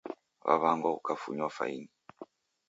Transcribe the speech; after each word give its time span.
W'aw'angwa 0.45 0.89
ukafunywa 0.99 1.47
faini 1.57 1.89